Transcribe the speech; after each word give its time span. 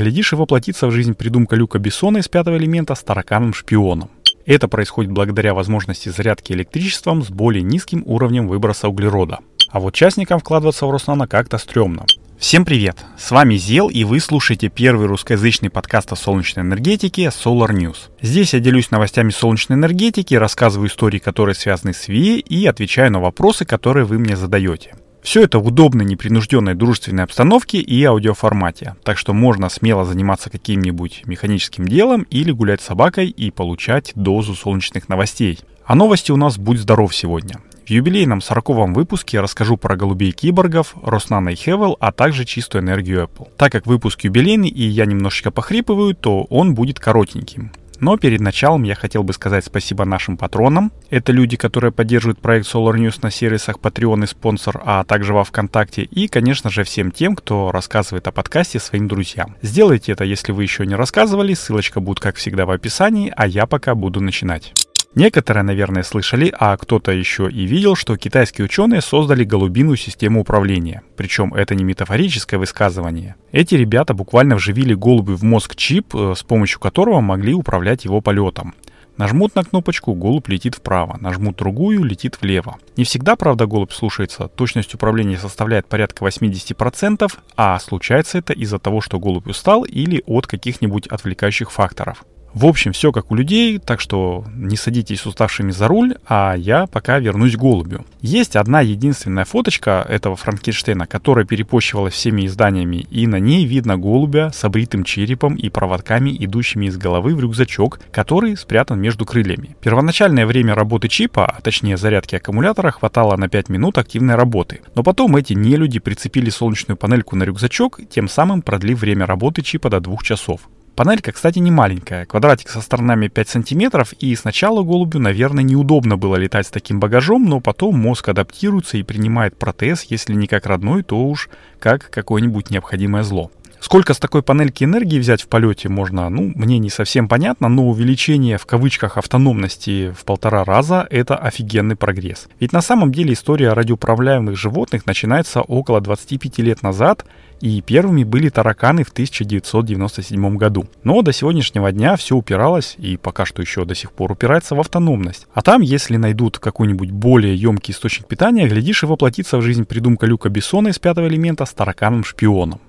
Глядишь, 0.00 0.32
и 0.32 0.36
воплотится 0.36 0.86
в 0.86 0.92
жизнь 0.92 1.12
придумка 1.12 1.56
Люка 1.56 1.78
Бессона 1.78 2.16
из 2.16 2.28
пятого 2.28 2.56
элемента 2.56 2.94
с 2.94 3.04
тараканом-шпионом. 3.04 4.08
Это 4.46 4.66
происходит 4.66 5.12
благодаря 5.12 5.52
возможности 5.52 6.08
зарядки 6.08 6.54
электричеством 6.54 7.22
с 7.22 7.28
более 7.28 7.62
низким 7.62 8.02
уровнем 8.06 8.48
выброса 8.48 8.88
углерода. 8.88 9.40
А 9.68 9.78
вот 9.78 9.94
частникам 9.94 10.40
вкладываться 10.40 10.86
в 10.86 10.90
Роснано 10.90 11.28
как-то 11.28 11.58
стрёмно. 11.58 12.06
Всем 12.38 12.64
привет! 12.64 12.96
С 13.18 13.30
вами 13.30 13.56
Зел 13.56 13.90
и 13.90 14.04
вы 14.04 14.20
слушаете 14.20 14.70
первый 14.70 15.06
русскоязычный 15.06 15.68
подкаст 15.68 16.10
о 16.12 16.16
солнечной 16.16 16.64
энергетике 16.64 17.24
Solar 17.24 17.68
News. 17.68 18.08
Здесь 18.22 18.54
я 18.54 18.60
делюсь 18.60 18.90
новостями 18.90 19.28
солнечной 19.28 19.76
энергетики, 19.76 20.34
рассказываю 20.34 20.88
истории, 20.88 21.18
которые 21.18 21.54
связаны 21.54 21.92
с 21.92 22.08
ВИЭ 22.08 22.38
и 22.38 22.64
отвечаю 22.64 23.12
на 23.12 23.20
вопросы, 23.20 23.66
которые 23.66 24.06
вы 24.06 24.18
мне 24.18 24.34
задаете. 24.34 24.94
Все 25.22 25.42
это 25.42 25.58
в 25.58 25.66
удобной, 25.66 26.04
непринужденной 26.04 26.74
дружественной 26.74 27.24
обстановке 27.24 27.78
и 27.78 28.02
аудиоформате, 28.04 28.96
так 29.04 29.18
что 29.18 29.32
можно 29.32 29.68
смело 29.68 30.04
заниматься 30.04 30.50
каким-нибудь 30.50 31.22
механическим 31.26 31.86
делом 31.86 32.22
или 32.30 32.50
гулять 32.50 32.80
с 32.80 32.86
собакой 32.86 33.28
и 33.28 33.50
получать 33.50 34.12
дозу 34.14 34.54
солнечных 34.54 35.08
новостей. 35.08 35.60
А 35.84 35.94
новости 35.94 36.32
у 36.32 36.36
нас 36.36 36.56
«Будь 36.58 36.78
здоров» 36.78 37.14
сегодня. 37.14 37.56
В 37.84 37.90
юбилейном 37.90 38.38
40-м 38.38 38.94
выпуске 38.94 39.38
я 39.38 39.42
расскажу 39.42 39.76
про 39.76 39.96
голубей-киборгов, 39.96 40.94
Роснано 41.02 41.48
и 41.48 41.54
Хевел, 41.56 41.96
а 41.98 42.12
также 42.12 42.44
чистую 42.44 42.82
энергию 42.82 43.24
Apple. 43.24 43.48
Так 43.56 43.72
как 43.72 43.86
выпуск 43.86 44.22
юбилейный 44.22 44.68
и 44.68 44.84
я 44.84 45.06
немножечко 45.06 45.50
похрипываю, 45.50 46.14
то 46.14 46.44
он 46.44 46.74
будет 46.74 47.00
коротеньким. 47.00 47.72
Но 48.00 48.16
перед 48.16 48.40
началом 48.40 48.82
я 48.82 48.94
хотел 48.94 49.22
бы 49.22 49.32
сказать 49.32 49.64
спасибо 49.64 50.04
нашим 50.04 50.36
патронам. 50.36 50.90
Это 51.10 51.32
люди, 51.32 51.56
которые 51.56 51.92
поддерживают 51.92 52.40
проект 52.40 52.66
Solar 52.66 52.94
News 52.94 53.18
на 53.22 53.30
сервисах 53.30 53.76
Patreon 53.76 54.24
и 54.24 54.26
спонсор, 54.26 54.82
а 54.84 55.04
также 55.04 55.34
во 55.34 55.44
Вконтакте. 55.44 56.02
И, 56.02 56.26
конечно 56.26 56.70
же, 56.70 56.82
всем 56.84 57.10
тем, 57.10 57.36
кто 57.36 57.70
рассказывает 57.70 58.26
о 58.26 58.32
подкасте 58.32 58.80
своим 58.80 59.06
друзьям. 59.06 59.56
Сделайте 59.62 60.12
это, 60.12 60.24
если 60.24 60.52
вы 60.52 60.62
еще 60.62 60.86
не 60.86 60.94
рассказывали. 60.94 61.54
Ссылочка 61.54 62.00
будет, 62.00 62.20
как 62.20 62.36
всегда, 62.36 62.64
в 62.66 62.70
описании, 62.70 63.32
а 63.36 63.46
я 63.46 63.66
пока 63.66 63.94
буду 63.94 64.20
начинать. 64.20 64.72
Некоторые, 65.16 65.64
наверное, 65.64 66.04
слышали, 66.04 66.54
а 66.56 66.76
кто-то 66.76 67.10
еще 67.10 67.50
и 67.50 67.66
видел, 67.66 67.96
что 67.96 68.16
китайские 68.16 68.66
ученые 68.66 69.00
создали 69.00 69.42
голубиную 69.42 69.96
систему 69.96 70.42
управления. 70.42 71.02
Причем 71.16 71.52
это 71.52 71.74
не 71.74 71.82
метафорическое 71.82 72.60
высказывание. 72.60 73.34
Эти 73.50 73.74
ребята 73.74 74.14
буквально 74.14 74.54
вживили 74.54 74.94
голубю 74.94 75.34
в 75.34 75.42
мозг 75.42 75.74
чип, 75.74 76.14
э, 76.14 76.34
с 76.36 76.44
помощью 76.44 76.78
которого 76.78 77.20
могли 77.20 77.54
управлять 77.54 78.04
его 78.04 78.20
полетом. 78.20 78.74
Нажмут 79.16 79.56
на 79.56 79.64
кнопочку, 79.64 80.14
голубь 80.14 80.48
летит 80.48 80.76
вправо, 80.76 81.18
нажмут 81.20 81.56
другую, 81.56 82.04
летит 82.04 82.40
влево. 82.40 82.78
Не 82.96 83.04
всегда, 83.04 83.34
правда, 83.34 83.66
голубь 83.66 83.92
слушается, 83.92 84.46
точность 84.46 84.94
управления 84.94 85.36
составляет 85.36 85.86
порядка 85.88 86.24
80%, 86.24 87.30
а 87.56 87.78
случается 87.80 88.38
это 88.38 88.52
из-за 88.52 88.78
того, 88.78 89.00
что 89.00 89.18
голубь 89.18 89.48
устал 89.48 89.82
или 89.82 90.22
от 90.24 90.46
каких-нибудь 90.46 91.08
отвлекающих 91.08 91.70
факторов. 91.70 92.24
В 92.52 92.66
общем, 92.66 92.92
все 92.92 93.12
как 93.12 93.30
у 93.30 93.36
людей, 93.36 93.78
так 93.78 94.00
что 94.00 94.44
не 94.54 94.76
садитесь 94.76 95.24
уставшими 95.24 95.70
за 95.70 95.86
руль, 95.86 96.16
а 96.26 96.54
я 96.54 96.86
пока 96.86 97.18
вернусь 97.20 97.54
к 97.54 97.60
голубю. 97.60 98.04
Есть 98.20 98.56
одна 98.56 98.80
единственная 98.80 99.44
фоточка 99.44 100.04
этого 100.08 100.34
Франкенштейна, 100.34 101.06
которая 101.06 101.44
перепощивалась 101.44 102.14
всеми 102.14 102.46
изданиями, 102.46 103.06
и 103.10 103.26
на 103.28 103.38
ней 103.38 103.64
видно 103.64 103.96
голубя 103.96 104.50
с 104.50 104.64
обритым 104.64 105.04
черепом 105.04 105.54
и 105.54 105.68
проводками, 105.68 106.36
идущими 106.38 106.86
из 106.86 106.96
головы 106.96 107.36
в 107.36 107.40
рюкзачок, 107.40 108.00
который 108.10 108.56
спрятан 108.56 109.00
между 109.00 109.24
крыльями. 109.24 109.76
Первоначальное 109.80 110.44
время 110.44 110.74
работы 110.74 111.08
чипа, 111.08 111.46
а 111.46 111.60
точнее 111.60 111.96
зарядки 111.96 112.34
аккумулятора, 112.34 112.90
хватало 112.90 113.36
на 113.36 113.48
5 113.48 113.68
минут 113.68 113.96
активной 113.96 114.34
работы. 114.34 114.80
Но 114.96 115.04
потом 115.04 115.36
эти 115.36 115.52
нелюди 115.52 116.00
прицепили 116.00 116.50
солнечную 116.50 116.96
панельку 116.96 117.36
на 117.36 117.44
рюкзачок, 117.44 118.00
тем 118.10 118.28
самым 118.28 118.62
продлив 118.62 119.00
время 119.00 119.26
работы 119.26 119.62
чипа 119.62 119.88
до 119.88 120.00
2 120.00 120.16
часов. 120.22 120.62
Панелька, 121.00 121.32
кстати, 121.32 121.58
не 121.60 121.70
маленькая. 121.70 122.26
Квадратик 122.26 122.68
со 122.68 122.82
сторонами 122.82 123.28
5 123.28 123.48
сантиметров, 123.48 124.12
и 124.18 124.36
сначала 124.36 124.82
голубю, 124.82 125.18
наверное, 125.18 125.64
неудобно 125.64 126.18
было 126.18 126.36
летать 126.36 126.66
с 126.66 126.70
таким 126.70 127.00
багажом, 127.00 127.46
но 127.46 127.60
потом 127.60 127.98
мозг 127.98 128.28
адаптируется 128.28 128.98
и 128.98 129.02
принимает 129.02 129.56
протез, 129.56 130.02
если 130.02 130.34
не 130.34 130.46
как 130.46 130.66
родной, 130.66 131.02
то 131.02 131.24
уж 131.24 131.48
как 131.78 132.10
какое-нибудь 132.10 132.68
необходимое 132.68 133.22
зло. 133.22 133.50
Сколько 133.80 134.12
с 134.12 134.18
такой 134.18 134.42
панельки 134.42 134.84
энергии 134.84 135.18
взять 135.18 135.42
в 135.42 135.48
полете 135.48 135.88
можно, 135.88 136.28
ну, 136.28 136.52
мне 136.54 136.78
не 136.78 136.90
совсем 136.90 137.28
понятно, 137.28 137.70
но 137.70 137.88
увеличение 137.88 138.58
в 138.58 138.66
кавычках 138.66 139.16
автономности 139.16 140.12
в 140.12 140.26
полтора 140.26 140.64
раза– 140.64 141.06
это 141.10 141.34
офигенный 141.36 141.96
прогресс. 141.96 142.46
Ведь 142.60 142.72
на 142.72 142.82
самом 142.82 143.10
деле 143.10 143.32
история 143.32 143.72
радиоуправляемых 143.72 144.54
животных 144.54 145.06
начинается 145.06 145.62
около 145.62 146.02
25 146.02 146.58
лет 146.58 146.82
назад, 146.82 147.24
и 147.62 147.80
первыми 147.80 148.24
были 148.24 148.50
тараканы 148.50 149.02
в 149.02 149.10
1997 149.10 150.56
году. 150.56 150.86
Но 151.02 151.22
до 151.22 151.32
сегодняшнего 151.32 151.90
дня 151.90 152.16
все 152.16 152.36
упиралось, 152.36 152.96
и 152.98 153.16
пока 153.16 153.46
что 153.46 153.62
еще 153.62 153.86
до 153.86 153.94
сих 153.94 154.12
пор 154.12 154.32
упирается 154.32 154.74
в 154.74 154.80
автономность. 154.80 155.46
А 155.54 155.62
там, 155.62 155.80
если 155.80 156.16
найдут 156.16 156.58
какой-нибудь 156.58 157.10
более 157.10 157.54
емкий 157.54 157.92
источник 157.92 158.26
питания, 158.26 158.68
глядишь 158.68 159.02
и 159.02 159.06
воплотится 159.06 159.56
в 159.56 159.62
жизнь 159.62 159.86
придумка 159.86 160.26
Люка 160.26 160.50
Бессона 160.50 160.88
из 160.88 160.98
пятого 160.98 161.28
элемента 161.28 161.64
с 161.64 161.74
тараканом-шпионом. 161.74 162.80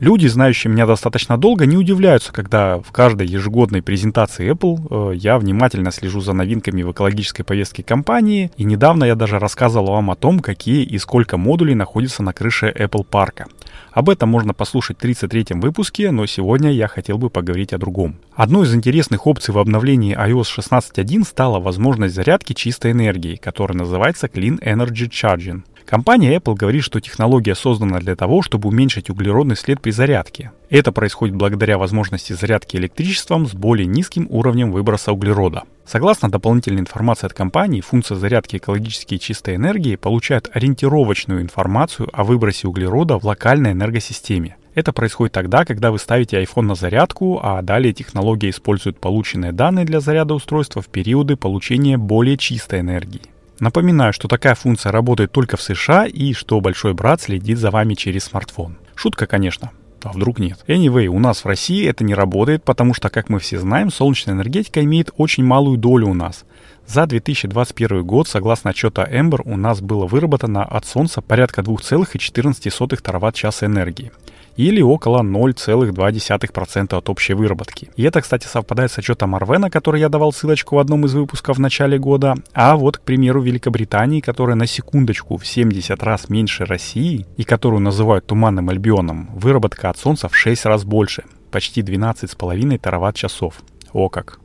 Люди, 0.00 0.26
знающие 0.28 0.72
меня 0.72 0.86
достаточно 0.86 1.36
долго, 1.36 1.66
не 1.66 1.76
удивляются, 1.76 2.32
когда 2.32 2.78
в 2.78 2.90
каждой 2.90 3.26
ежегодной 3.26 3.82
презентации 3.82 4.50
Apple 4.50 5.12
э, 5.12 5.16
я 5.16 5.38
внимательно 5.38 5.92
слежу 5.92 6.22
за 6.22 6.32
новинками 6.32 6.82
в 6.82 6.92
экологической 6.92 7.42
повестке 7.42 7.82
компании, 7.82 8.50
и 8.56 8.64
недавно 8.64 9.04
я 9.04 9.14
даже 9.14 9.38
рассказывал 9.38 9.88
вам 9.88 10.10
о 10.10 10.16
том, 10.16 10.40
какие 10.40 10.84
и 10.84 10.96
сколько 10.96 11.36
модулей 11.36 11.74
находятся 11.74 12.22
на 12.22 12.32
крыше 12.32 12.74
Apple 12.74 13.04
парка. 13.04 13.48
Об 13.92 14.08
этом 14.08 14.30
можно 14.30 14.54
послушать 14.54 14.96
в 14.98 15.04
33-м 15.04 15.60
выпуске, 15.60 16.10
но 16.12 16.24
сегодня 16.24 16.72
я 16.72 16.88
хотел 16.88 17.18
бы 17.18 17.28
поговорить 17.28 17.74
о 17.74 17.78
другом. 17.78 18.16
Одной 18.34 18.66
из 18.66 18.74
интересных 18.74 19.26
опций 19.26 19.52
в 19.52 19.58
обновлении 19.58 20.16
iOS 20.16 20.46
16.1 20.60 21.24
стала 21.24 21.60
возможность 21.60 22.14
зарядки 22.14 22.54
чистой 22.54 22.92
энергии, 22.92 23.36
которая 23.36 23.76
называется 23.76 24.28
Clean 24.28 24.58
Energy 24.62 25.10
Charging. 25.10 25.62
Компания 25.90 26.36
Apple 26.36 26.54
говорит, 26.54 26.84
что 26.84 27.00
технология 27.00 27.56
создана 27.56 27.98
для 27.98 28.14
того, 28.14 28.42
чтобы 28.42 28.68
уменьшить 28.68 29.10
углеродный 29.10 29.56
след 29.56 29.80
при 29.80 29.89
зарядке. 29.92 30.52
Это 30.68 30.92
происходит 30.92 31.36
благодаря 31.36 31.78
возможности 31.78 32.32
зарядки 32.32 32.76
электричеством 32.76 33.46
с 33.46 33.54
более 33.54 33.86
низким 33.86 34.26
уровнем 34.30 34.72
выброса 34.72 35.12
углерода. 35.12 35.64
Согласно 35.84 36.30
дополнительной 36.30 36.80
информации 36.80 37.26
от 37.26 37.32
компании, 37.32 37.80
функция 37.80 38.16
зарядки 38.16 38.56
экологически 38.56 39.18
чистой 39.18 39.56
энергии 39.56 39.96
получает 39.96 40.48
ориентировочную 40.54 41.42
информацию 41.42 42.08
о 42.12 42.24
выбросе 42.24 42.68
углерода 42.68 43.18
в 43.18 43.24
локальной 43.24 43.72
энергосистеме. 43.72 44.56
Это 44.74 44.92
происходит 44.92 45.32
тогда, 45.32 45.64
когда 45.64 45.90
вы 45.90 45.98
ставите 45.98 46.40
iPhone 46.40 46.62
на 46.62 46.74
зарядку, 46.76 47.40
а 47.42 47.60
далее 47.62 47.92
технология 47.92 48.50
использует 48.50 49.00
полученные 49.00 49.52
данные 49.52 49.84
для 49.84 50.00
заряда 50.00 50.34
устройства 50.34 50.80
в 50.80 50.86
периоды 50.86 51.36
получения 51.36 51.98
более 51.98 52.36
чистой 52.36 52.80
энергии. 52.80 53.22
Напоминаю, 53.58 54.12
что 54.12 54.26
такая 54.26 54.54
функция 54.54 54.90
работает 54.90 55.32
только 55.32 55.56
в 55.56 55.62
США 55.62 56.06
и 56.06 56.32
что 56.32 56.60
большой 56.60 56.94
брат 56.94 57.20
следит 57.20 57.58
за 57.58 57.70
вами 57.70 57.94
через 57.94 58.24
смартфон. 58.24 58.78
Шутка, 58.94 59.26
конечно. 59.26 59.70
А 60.02 60.12
вдруг 60.12 60.38
нет? 60.38 60.64
Anyway, 60.66 61.06
у 61.06 61.18
нас 61.18 61.44
в 61.44 61.46
России 61.46 61.86
это 61.86 62.04
не 62.04 62.14
работает, 62.14 62.64
потому 62.64 62.94
что, 62.94 63.10
как 63.10 63.28
мы 63.28 63.38
все 63.38 63.58
знаем, 63.58 63.90
солнечная 63.90 64.34
энергетика 64.34 64.82
имеет 64.82 65.10
очень 65.16 65.44
малую 65.44 65.78
долю 65.78 66.08
у 66.08 66.14
нас. 66.14 66.44
За 66.86 67.06
2021 67.06 68.04
год, 68.04 68.26
согласно 68.28 68.70
отчета 68.70 69.04
Ember, 69.04 69.42
у 69.44 69.56
нас 69.56 69.80
было 69.80 70.06
выработано 70.06 70.64
от 70.64 70.84
Солнца 70.86 71.22
порядка 71.22 71.60
2,14 71.62 72.96
тераватт-часа 73.00 73.66
энергии 73.66 74.10
или 74.56 74.82
около 74.82 75.22
0,2% 75.22 76.94
от 76.94 77.08
общей 77.08 77.34
выработки. 77.34 77.90
И 77.96 78.02
это, 78.02 78.20
кстати, 78.20 78.46
совпадает 78.46 78.92
с 78.92 78.98
отчетом 78.98 79.34
Арвена, 79.34 79.70
который 79.70 80.00
я 80.00 80.08
давал 80.08 80.32
ссылочку 80.32 80.76
в 80.76 80.78
одном 80.78 81.06
из 81.06 81.14
выпусков 81.14 81.56
в 81.56 81.60
начале 81.60 81.98
года. 81.98 82.34
А 82.52 82.76
вот, 82.76 82.98
к 82.98 83.02
примеру, 83.02 83.40
Великобритании, 83.40 84.20
которая 84.20 84.56
на 84.56 84.66
секундочку 84.66 85.36
в 85.36 85.46
70 85.46 86.02
раз 86.02 86.28
меньше 86.28 86.64
России 86.64 87.26
и 87.36 87.44
которую 87.44 87.80
называют 87.80 88.26
туманным 88.26 88.68
альбионом, 88.68 89.30
выработка 89.34 89.90
от 89.90 89.98
Солнца 89.98 90.28
в 90.28 90.36
6 90.36 90.66
раз 90.66 90.84
больше, 90.84 91.24
почти 91.50 91.82
12,5 91.82 92.78
тераватт-часов. 92.78 93.62
О 93.92 94.08
как! 94.08 94.40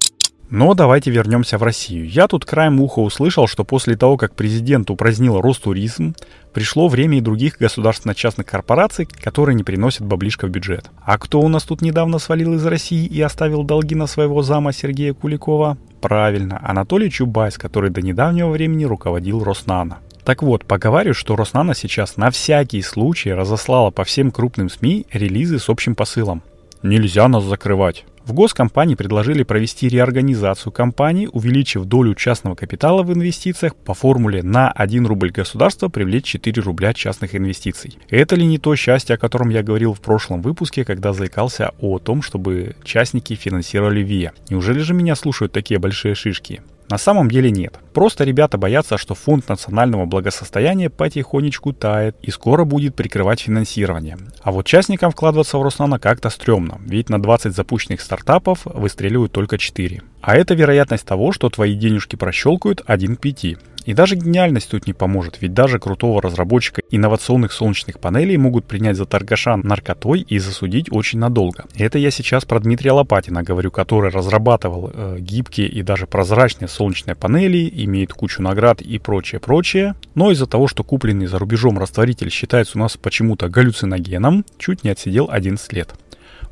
Но 0.56 0.74
давайте 0.74 1.12
вернемся 1.12 1.58
в 1.58 1.64
Россию. 1.64 2.10
Я 2.10 2.30
тут 2.30 2.46
краем 2.46 2.80
уха 2.80 3.00
услышал, 3.00 3.46
что 3.46 3.66
после 3.66 3.98
того, 3.98 4.16
как 4.16 4.36
президент 4.36 4.90
упразднил 4.90 5.42
Ростуризм, 5.42 6.16
пришло 6.54 6.88
время 6.88 7.18
и 7.18 7.22
других 7.22 7.58
государственно-частных 7.58 8.48
корпораций, 8.48 9.06
которые 9.06 9.54
не 9.56 9.66
приносят 9.66 10.06
баблишка 10.06 10.48
в 10.48 10.52
бюджет. 10.52 10.90
А 11.04 11.18
кто 11.18 11.42
у 11.42 11.50
нас 11.50 11.64
тут 11.64 11.82
недавно 11.82 12.20
свалил 12.20 12.54
из 12.54 12.66
России 12.66 13.06
и 13.06 13.20
оставил 13.20 13.64
долги 13.66 13.96
на 13.96 14.08
своего 14.08 14.44
зама 14.44 14.72
Сергея 14.72 15.14
Куликова? 15.14 15.78
Правильно, 16.00 16.62
Анатолий 16.64 17.12
Чубайс, 17.12 17.58
который 17.58 17.90
до 17.90 18.02
недавнего 18.02 18.50
времени 18.50 18.86
руководил 18.86 19.44
Роснано. 19.44 19.98
Так 20.24 20.42
вот, 20.42 20.64
поговариваю, 20.64 21.16
что 21.16 21.36
Роснано 21.36 21.76
сейчас 21.76 22.16
на 22.16 22.32
всякий 22.32 22.82
случай 22.82 23.34
разослала 23.34 23.92
по 23.92 24.06
всем 24.06 24.32
крупным 24.32 24.70
СМИ 24.70 25.06
релизы 25.12 25.60
с 25.60 25.68
общим 25.68 25.96
посылом. 25.96 26.44
Нельзя 26.82 27.28
нас 27.28 27.44
закрывать. 27.44 28.06
В 28.26 28.34
госкомпании 28.34 28.96
предложили 28.96 29.44
провести 29.44 29.88
реорганизацию 29.88 30.72
компании, 30.72 31.30
увеличив 31.32 31.86
долю 31.86 32.16
частного 32.16 32.56
капитала 32.56 33.04
в 33.04 33.14
инвестициях 33.14 33.76
по 33.76 33.94
формуле 33.94 34.42
на 34.42 34.72
1 34.72 35.06
рубль 35.06 35.30
государства 35.30 35.90
привлечь 35.90 36.26
4 36.26 36.60
рубля 36.64 36.96
частных 36.96 37.36
инвестиций. 37.36 38.00
Это 38.10 38.36
ли 38.36 38.48
не 38.48 38.58
то 38.58 38.76
счастье, 38.76 39.14
о 39.14 39.20
котором 39.20 39.50
я 39.50 39.62
говорил 39.62 39.94
в 39.94 40.02
прошлом 40.02 40.42
выпуске, 40.42 40.84
когда 40.84 41.14
заикался 41.14 41.74
о 41.80 42.00
том, 42.00 42.24
чтобы 42.24 42.76
частники 42.84 43.36
финансировали 43.36 44.02
ВИА? 44.02 44.32
Неужели 44.50 44.80
же 44.80 44.96
меня 44.96 45.16
слушают 45.16 45.52
такие 45.52 45.80
большие 45.80 46.16
шишки? 46.16 46.64
На 46.90 46.98
самом 46.98 47.30
деле 47.30 47.50
нет. 47.50 47.80
Просто 47.94 48.24
ребята 48.24 48.58
боятся, 48.58 48.98
что 48.98 49.16
фонд 49.16 49.50
национального 49.50 50.06
благосостояния 50.06 50.90
потихонечку 50.90 51.74
тает 51.74 52.16
и 52.22 52.30
скоро 52.30 52.64
будет 52.64 52.96
прикрывать 52.96 53.42
финансирование. 53.42 54.18
А 54.42 54.52
вот 54.52 54.68
частникам 54.68 55.12
вкладываться 55.12 55.58
в 55.58 55.64
Роснано 55.64 55.98
как-то 55.98 56.30
стрёмно, 56.30 56.80
ведь 56.86 57.10
на 57.10 57.22
20 57.22 57.56
запущенных 57.56 58.02
стартапов 58.02 58.66
выстреливают 58.66 59.32
только 59.32 59.58
4. 59.58 60.02
А 60.22 60.36
это 60.36 60.54
вероятность 60.54 61.06
того, 61.06 61.32
что 61.32 61.50
твои 61.50 61.76
денежки 61.76 62.16
прощелкают 62.16 62.82
1 62.86 63.16
к 63.16 63.20
5. 63.20 63.58
И 63.86 63.94
даже 63.94 64.16
гениальность 64.16 64.70
тут 64.70 64.88
не 64.88 64.94
поможет, 64.94 65.38
ведь 65.42 65.54
даже 65.54 65.80
крутого 65.80 66.22
разработчика 66.22 66.82
инновационных 66.90 67.52
солнечных 67.52 68.00
панелей 68.00 68.36
могут 68.36 68.66
принять 68.66 68.98
за 68.98 69.06
торгаша 69.06 69.58
наркотой 69.58 70.22
и 70.22 70.40
засудить 70.40 70.92
очень 70.92 71.20
надолго. 71.20 71.66
Это 71.76 72.00
я 72.00 72.10
сейчас 72.10 72.46
про 72.46 72.60
Дмитрия 72.60 72.92
Лопатина 72.92 73.44
говорю, 73.44 73.70
который 73.70 74.10
разрабатывал 74.10 74.92
э, 74.92 75.18
гибкие 75.20 75.68
и 75.68 75.84
даже 75.84 76.08
прозрачные 76.08 76.68
солнечные 76.68 77.16
панели, 77.16 77.72
имеет 77.86 78.12
кучу 78.12 78.42
наград 78.42 78.82
и 78.82 78.98
прочее-прочее. 78.98 79.96
Но 80.16 80.32
из-за 80.32 80.48
того, 80.48 80.68
что 80.68 80.84
купленный 80.84 81.28
за 81.28 81.38
рубежом 81.38 81.78
растворитель 81.78 82.32
считается 82.32 82.78
у 82.78 82.82
нас 82.82 82.98
почему-то 82.98 83.50
галлюциногеном, 83.50 84.46
чуть 84.58 84.84
не 84.84 84.90
отсидел 84.90 85.30
11 85.30 85.74
лет. 85.74 85.94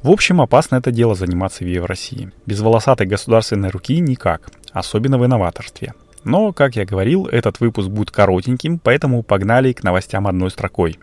В 0.04 0.12
общем, 0.12 0.42
опасно 0.42 0.76
это 0.76 0.92
дело 0.92 1.16
заниматься 1.16 1.64
в 1.64 1.86
России. 1.86 2.32
Без 2.46 2.60
волосатой 2.60 3.08
государственной 3.08 3.70
руки 3.70 4.00
никак, 4.00 4.52
особенно 4.74 5.18
в 5.18 5.26
инноваторстве. 5.26 5.94
Но, 6.24 6.54
как 6.54 6.76
я 6.76 6.86
говорил, 6.86 7.28
этот 7.28 7.60
выпуск 7.60 7.90
будет 7.90 8.12
коротеньким, 8.12 8.80
поэтому 8.80 9.24
погнали 9.24 9.74
к 9.74 9.84
новостям 9.84 10.28
одной 10.28 10.52
строкой. 10.52 11.00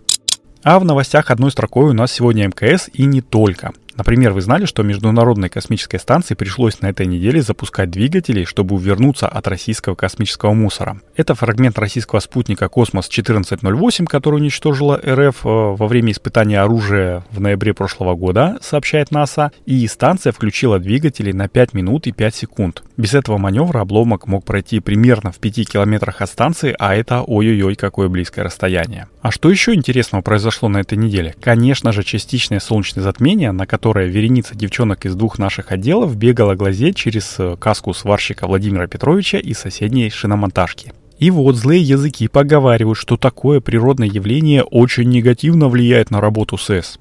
А 0.62 0.78
в 0.78 0.84
новостях 0.84 1.30
одной 1.30 1.50
строкой 1.50 1.90
у 1.90 1.92
нас 1.92 2.12
сегодня 2.12 2.46
МКС 2.46 2.90
и 2.92 3.06
не 3.06 3.22
только. 3.22 3.72
Например, 3.96 4.32
вы 4.32 4.40
знали, 4.40 4.64
что 4.64 4.82
Международной 4.82 5.48
космической 5.48 5.98
станции 5.98 6.34
пришлось 6.34 6.80
на 6.80 6.88
этой 6.88 7.06
неделе 7.06 7.42
запускать 7.42 7.90
двигатели, 7.90 8.44
чтобы 8.44 8.76
увернуться 8.76 9.28
от 9.28 9.46
российского 9.48 9.94
космического 9.94 10.52
мусора. 10.52 11.00
Это 11.16 11.34
фрагмент 11.34 11.78
российского 11.78 12.20
спутника 12.20 12.68
«Космос-1408», 12.68 14.06
который 14.06 14.36
уничтожила 14.36 14.96
РФ 14.96 15.44
э, 15.44 15.48
во 15.48 15.86
время 15.86 16.12
испытания 16.12 16.60
оружия 16.60 17.24
в 17.30 17.40
ноябре 17.40 17.74
прошлого 17.74 18.14
года, 18.14 18.58
сообщает 18.62 19.10
НАСА, 19.10 19.52
и 19.66 19.86
станция 19.86 20.32
включила 20.32 20.78
двигатели 20.78 21.32
на 21.32 21.48
5 21.48 21.74
минут 21.74 22.06
и 22.06 22.12
5 22.12 22.34
секунд. 22.34 22.82
Без 22.96 23.14
этого 23.14 23.38
маневра 23.38 23.80
обломок 23.80 24.26
мог 24.26 24.44
пройти 24.44 24.80
примерно 24.80 25.32
в 25.32 25.38
5 25.38 25.72
километрах 25.72 26.20
от 26.22 26.30
станции, 26.30 26.74
а 26.78 26.94
это 26.94 27.22
ой-ой-ой 27.22 27.74
какое 27.74 28.08
близкое 28.08 28.42
расстояние. 28.42 29.08
А 29.20 29.30
что 29.30 29.50
еще 29.50 29.74
интересного 29.74 30.22
произошло 30.22 30.68
на 30.68 30.78
этой 30.78 30.96
неделе? 30.96 31.34
Конечно 31.40 31.92
же, 31.92 32.02
частичное 32.02 32.60
солнечное 32.60 33.02
затмение, 33.04 33.52
на 33.52 33.66
которое 33.66 33.79
которая 33.80 34.08
вереница 34.08 34.54
девчонок 34.54 35.06
из 35.06 35.14
двух 35.14 35.38
наших 35.38 35.72
отделов 35.72 36.14
бегала 36.14 36.54
глазеть 36.54 36.96
через 36.96 37.36
э, 37.38 37.56
каску 37.58 37.94
сварщика 37.94 38.46
Владимира 38.46 38.86
Петровича 38.86 39.38
и 39.38 39.54
соседней 39.54 40.10
шиномонтажки. 40.10 40.92
И 41.18 41.30
вот 41.30 41.56
злые 41.56 41.80
языки 41.80 42.28
поговаривают, 42.28 42.98
что 42.98 43.16
такое 43.16 43.60
природное 43.60 44.06
явление 44.06 44.64
очень 44.64 45.08
негативно 45.08 45.70
влияет 45.70 46.10
на 46.10 46.20
работу 46.20 46.58
СЭС. 46.58 46.98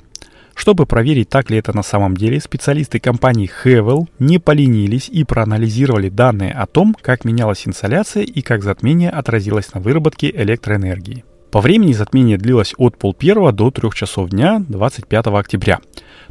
Чтобы 0.55 0.85
проверить, 0.85 1.27
так 1.27 1.49
ли 1.49 1.57
это 1.57 1.75
на 1.75 1.83
самом 1.83 2.15
деле, 2.15 2.39
специалисты 2.39 3.01
компании 3.01 3.51
Hevel 3.65 4.07
не 4.17 4.39
поленились 4.39 5.09
и 5.09 5.25
проанализировали 5.25 6.07
данные 6.07 6.53
о 6.53 6.65
том, 6.65 6.95
как 7.01 7.25
менялась 7.25 7.67
инсоляция 7.67 8.23
и 8.23 8.41
как 8.41 8.63
затмение 8.63 9.09
отразилось 9.09 9.73
на 9.73 9.81
выработке 9.81 10.31
электроэнергии. 10.33 11.25
По 11.51 11.61
времени 11.61 11.93
затмение 11.93 12.37
длилось 12.37 12.75
от 12.77 12.97
полпервого 12.97 13.51
до 13.51 13.71
3 13.71 13.89
часов 13.95 14.29
дня 14.29 14.63
25 14.69 15.27
октября. 15.27 15.79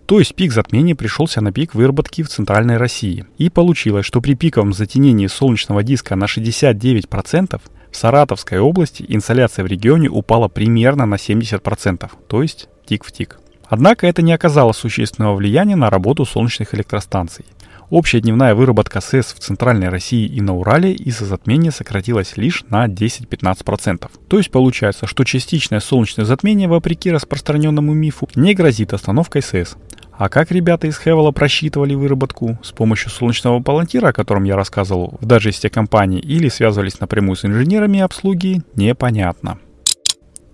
То 0.07 0.21
есть 0.21 0.35
пик 0.35 0.53
затмения 0.53 0.95
пришелся 0.95 1.41
на 1.41 1.53
пик 1.53 1.75
выработки 1.75 2.23
в 2.23 2.29
Центральной 2.29 2.77
России. 2.77 3.27
И 3.37 3.51
получилось, 3.51 4.07
что 4.07 4.21
при 4.21 4.35
пиковом 4.35 4.73
затенении 4.73 5.27
солнечного 5.27 5.83
диска 5.83 6.15
на 6.15 6.25
69% 6.25 7.61
в 7.91 7.97
Саратовской 7.97 8.61
области 8.61 9.05
инсоляция 9.09 9.65
в 9.65 9.67
регионе 9.67 10.09
упала 10.09 10.47
примерно 10.47 11.05
на 11.05 11.17
70%, 11.17 12.11
то 12.29 12.43
есть 12.43 12.69
тик 12.87 13.05
в 13.05 13.11
тик. 13.11 13.41
Однако 13.69 14.07
это 14.07 14.23
не 14.23 14.33
оказало 14.33 14.73
существенного 14.73 15.35
влияния 15.35 15.77
на 15.77 15.91
работу 15.91 16.25
солнечных 16.25 16.75
электростанций. 16.75 17.45
Общая 17.91 18.21
дневная 18.21 18.55
выработка 18.55 19.01
СЭС 19.01 19.33
в 19.33 19.39
Центральной 19.39 19.89
России 19.89 20.27
и 20.27 20.43
на 20.43 20.55
Урале 20.55 20.93
из-за 20.93 21.25
затмения 21.25 21.71
сократилась 21.71 22.37
лишь 22.37 22.63
на 22.69 22.87
10-15%. 22.87 24.11
То 24.29 24.37
есть 24.37 24.51
получается, 24.51 25.07
что 25.07 25.25
частичное 25.25 25.81
солнечное 25.81 26.27
затмение, 26.27 26.69
вопреки 26.69 27.11
распространенному 27.11 27.95
мифу, 27.95 28.29
не 28.35 28.53
грозит 28.53 28.93
остановкой 28.93 29.41
СЭС. 29.41 29.79
А 30.13 30.29
как 30.29 30.51
ребята 30.51 30.87
из 30.87 30.99
Хевела 30.99 31.31
просчитывали 31.31 31.95
выработку? 31.95 32.59
С 32.63 32.73
помощью 32.73 33.11
солнечного 33.11 33.63
палантира, 33.63 34.09
о 34.09 34.13
котором 34.13 34.45
я 34.45 34.57
рассказывал 34.57 35.17
в 35.19 35.25
дажесте 35.25 35.71
компании, 35.71 36.21
или 36.21 36.49
связывались 36.51 37.01
напрямую 37.01 37.37
с 37.37 37.45
инженерами 37.47 38.01
обслуги, 38.01 38.61
непонятно. 38.75 39.59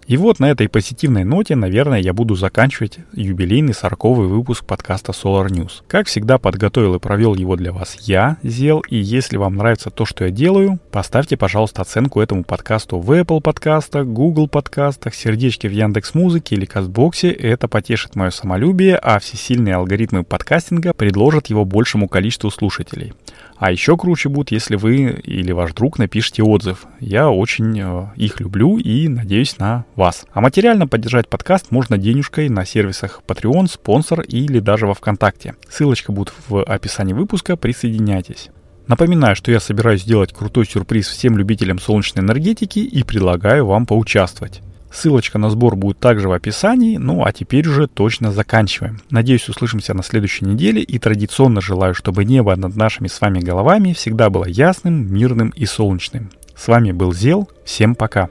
И 0.06 0.16
вот 0.18 0.38
на 0.38 0.50
этой 0.50 0.68
позитивной 0.68 1.24
ноте, 1.24 1.56
наверное, 1.56 1.98
я 1.98 2.12
буду 2.12 2.34
заканчивать 2.34 2.98
юбилейный 3.14 3.72
сороковый 3.72 4.28
выпуск 4.28 4.64
подкаста 4.64 5.12
Solar 5.12 5.48
News. 5.48 5.82
Как 5.88 6.08
всегда, 6.08 6.36
подготовил 6.38 6.94
и 6.96 6.98
провел 6.98 7.34
его 7.34 7.56
для 7.56 7.72
вас 7.72 7.96
я, 8.00 8.36
Зел, 8.42 8.80
и 8.80 8.96
если 8.96 9.38
вам 9.38 9.56
нравится 9.56 9.90
то, 9.90 10.04
что 10.04 10.24
я 10.24 10.30
делаю, 10.30 10.78
поставьте, 10.92 11.36
пожалуйста, 11.38 11.82
оценку 11.82 12.20
этому 12.20 12.44
подкасту 12.44 12.98
в 12.98 13.10
Apple 13.12 13.40
подкастах, 13.40 14.06
Google 14.06 14.48
подкастах, 14.48 15.14
сердечки 15.14 15.66
в 15.66 15.72
Яндекс 15.72 16.14
Музыке 16.14 16.54
или 16.54 16.66
Кастбоксе. 16.66 17.30
Это 17.30 17.66
потешит 17.66 18.14
мое 18.14 18.30
самолюбие, 18.30 18.96
а 18.96 19.18
всесильные 19.18 19.76
алгоритмы 19.76 20.22
подкастинга 20.22 20.92
предложат 20.92 21.46
его 21.46 21.64
большему 21.64 22.08
количеству 22.08 22.50
слушателей. 22.50 23.14
А 23.56 23.70
еще 23.70 23.96
круче 23.96 24.28
будет, 24.28 24.50
если 24.50 24.76
вы 24.76 25.20
или 25.24 25.52
ваш 25.52 25.72
друг 25.72 25.98
напишите 25.98 26.42
отзыв. 26.42 26.86
Я 27.06 27.28
очень 27.28 27.78
э, 27.78 28.06
их 28.16 28.40
люблю 28.40 28.78
и 28.78 29.08
надеюсь 29.08 29.58
на 29.58 29.84
вас. 29.94 30.24
А 30.32 30.40
материально 30.40 30.88
поддержать 30.88 31.28
подкаст 31.28 31.70
можно 31.70 31.98
денежкой 31.98 32.48
на 32.48 32.64
сервисах 32.64 33.20
Patreon, 33.26 33.66
спонсор 33.66 34.22
или 34.22 34.58
даже 34.58 34.86
во 34.86 34.94
ВКонтакте. 34.94 35.54
Ссылочка 35.68 36.12
будет 36.12 36.32
в 36.48 36.62
описании 36.62 37.12
выпуска, 37.12 37.58
присоединяйтесь. 37.58 38.48
Напоминаю, 38.86 39.36
что 39.36 39.52
я 39.52 39.60
собираюсь 39.60 40.00
сделать 40.00 40.32
крутой 40.32 40.64
сюрприз 40.64 41.08
всем 41.08 41.36
любителям 41.36 41.78
солнечной 41.78 42.24
энергетики 42.24 42.78
и 42.78 43.02
предлагаю 43.02 43.66
вам 43.66 43.84
поучаствовать. 43.84 44.62
Ссылочка 44.90 45.36
на 45.36 45.50
сбор 45.50 45.76
будет 45.76 45.98
также 45.98 46.30
в 46.30 46.32
описании. 46.32 46.96
Ну 46.96 47.22
а 47.22 47.32
теперь 47.32 47.68
уже 47.68 47.86
точно 47.86 48.32
заканчиваем. 48.32 49.02
Надеюсь, 49.10 49.46
услышимся 49.50 49.92
на 49.92 50.02
следующей 50.02 50.46
неделе 50.46 50.80
и 50.80 50.98
традиционно 50.98 51.60
желаю, 51.60 51.94
чтобы 51.94 52.24
небо 52.24 52.56
над 52.56 52.74
нашими 52.76 53.08
с 53.08 53.20
вами 53.20 53.40
головами 53.40 53.92
всегда 53.92 54.30
было 54.30 54.46
ясным, 54.46 55.12
мирным 55.12 55.50
и 55.50 55.66
солнечным. 55.66 56.30
С 56.56 56.68
вами 56.68 56.92
был 56.92 57.12
Зел. 57.12 57.48
Всем 57.64 57.94
пока. 57.94 58.28